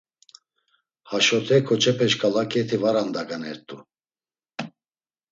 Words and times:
Haşote 1.09 1.57
ǩoçepe 1.67 2.07
şǩala 2.11 2.43
ǩet̆i 2.51 2.77
var 2.81 2.95
andaganert̆u. 3.01 3.77